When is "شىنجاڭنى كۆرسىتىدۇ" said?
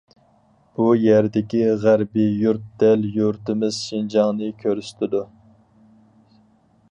3.91-5.21